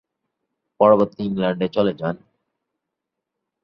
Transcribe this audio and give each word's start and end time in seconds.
পরবর্তীতে 0.79 1.23
ইংল্যান্ডে 1.23 1.67
চলে 1.69 1.93
যান। 1.93 2.15